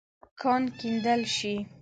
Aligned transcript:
کان 0.41 0.61
کیندل 0.77 1.21
شې. 1.35 1.53